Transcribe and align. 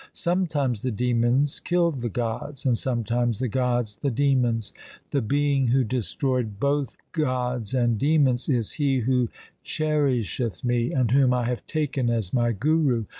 Sometimes 0.13 0.81
the 0.81 0.89
demons 0.89 1.59
killed 1.59 2.01
the 2.01 2.09
gods, 2.09 2.65
and 2.65 2.75
sometimes 2.75 3.37
the 3.37 3.47
gods 3.47 3.97
the 3.97 4.09
demons. 4.09 4.73
The 5.11 5.21
Being 5.21 5.67
who 5.67 5.83
destroyed 5.83 6.59
both 6.59 6.97
gods 7.11 7.75
and 7.75 7.99
demons 7.99 8.49
is 8.49 8.71
He 8.71 9.01
who 9.01 9.29
cherisheth 9.63 10.63
me, 10.65 10.91
and 10.91 11.11
whom 11.11 11.35
I 11.35 11.45
have 11.45 11.67
taken 11.67 12.09
as 12.09 12.33
my 12.33 12.51
Guru. 12.51 13.05